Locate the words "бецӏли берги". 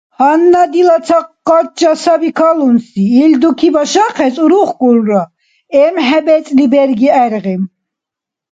6.25-7.09